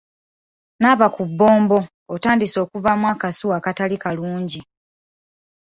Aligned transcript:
Nnaaba 0.75 1.07
ku 1.15 1.21
bbombo 1.29 1.77
otandise 2.15 2.57
okuvaamu 2.65 3.05
akasu 3.13 3.45
akatali 3.57 3.97
kalungi. 4.03 4.61